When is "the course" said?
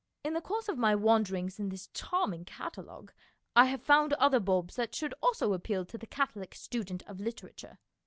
0.33-0.67